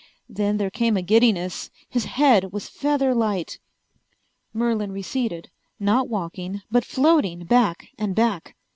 [0.27, 1.69] Then there came a giddiness.
[1.87, 3.59] His head was feather light.
[4.51, 8.55] Merlin receded, not walking but floating back and back.